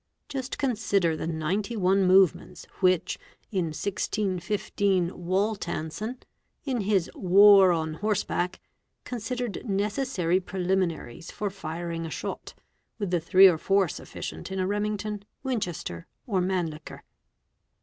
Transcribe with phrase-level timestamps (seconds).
[0.27, 3.19] Just consider the ninety one: movements which
[3.51, 6.17] in 1615 Walltansen,
[6.65, 8.59] in his'"' War on Horseback,"
[9.03, 12.55] con: sidered necessary preliminaries for firing a shot,
[12.97, 17.01] with the three or four; sufficient in a Remington, Winchester, or Mannlicher.